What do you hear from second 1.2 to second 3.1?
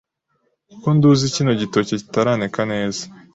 kino gitoke kitaraneka neza